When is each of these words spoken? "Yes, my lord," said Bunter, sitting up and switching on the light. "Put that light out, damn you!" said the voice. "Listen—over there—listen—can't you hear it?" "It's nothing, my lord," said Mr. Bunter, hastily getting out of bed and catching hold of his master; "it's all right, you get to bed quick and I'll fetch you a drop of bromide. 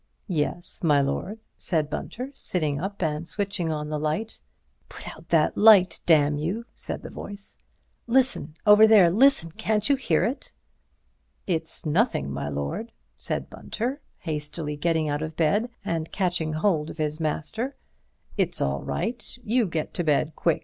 "Yes, 0.25 0.79
my 0.81 0.99
lord," 0.99 1.37
said 1.57 1.87
Bunter, 1.87 2.31
sitting 2.33 2.79
up 2.81 3.03
and 3.03 3.27
switching 3.29 3.71
on 3.71 3.89
the 3.89 3.99
light. 3.99 4.39
"Put 4.89 5.29
that 5.29 5.55
light 5.55 5.97
out, 6.01 6.07
damn 6.07 6.37
you!" 6.39 6.65
said 6.73 7.03
the 7.03 7.11
voice. 7.11 7.55
"Listen—over 8.07 8.87
there—listen—can't 8.87 9.89
you 9.89 9.95
hear 9.95 10.23
it?" 10.25 10.53
"It's 11.45 11.85
nothing, 11.85 12.31
my 12.31 12.49
lord," 12.49 12.91
said 13.15 13.45
Mr. 13.45 13.49
Bunter, 13.51 14.01
hastily 14.21 14.75
getting 14.75 15.07
out 15.07 15.21
of 15.21 15.35
bed 15.35 15.69
and 15.85 16.11
catching 16.11 16.53
hold 16.53 16.89
of 16.89 16.97
his 16.97 17.19
master; 17.19 17.75
"it's 18.37 18.59
all 18.59 18.81
right, 18.81 19.37
you 19.43 19.67
get 19.67 19.93
to 19.93 20.03
bed 20.03 20.13
quick 20.15 20.15
and 20.15 20.15
I'll 20.15 20.15
fetch 20.15 20.15
you 20.15 20.15
a 20.15 20.15
drop 20.15 20.29
of 20.39 20.43
bromide. 20.43 20.59